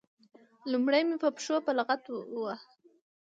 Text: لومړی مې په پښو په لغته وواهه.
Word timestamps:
لومړی 0.71 1.01
مې 1.07 1.15
په 1.23 1.29
پښو 1.35 1.55
په 1.65 1.71
لغته 1.77 2.09
وواهه. 2.33 2.67